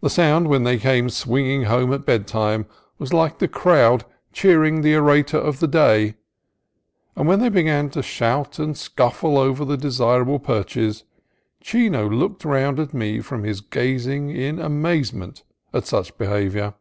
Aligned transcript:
The 0.00 0.08
sound 0.08 0.48
when 0.48 0.62
they 0.64 0.78
came 0.78 1.10
swinging 1.10 1.64
home 1.64 1.92
at 1.92 2.06
bedtime 2.06 2.64
was 2.96 3.12
like 3.12 3.42
a 3.42 3.46
crowd 3.46 4.06
cheering 4.32 4.80
the 4.80 4.96
orator 4.96 5.36
of 5.36 5.60
the 5.60 5.68
day; 5.68 6.14
and 7.14 7.28
when 7.28 7.38
they 7.40 7.50
began 7.50 7.90
to 7.90 8.02
shout 8.02 8.58
and 8.58 8.74
scuffle 8.74 9.36
over 9.36 9.66
the 9.66 9.76
desirable 9.76 10.38
perches, 10.38 11.04
Chino 11.60 12.08
looked 12.08 12.46
round 12.46 12.80
at 12.80 12.94
me 12.94 13.20
from 13.20 13.44
his 13.44 13.60
grazing 13.60 14.30
in 14.30 14.58
amazement 14.58 15.44
at 15.74 15.86
such 15.86 16.16
behavior. 16.16 16.72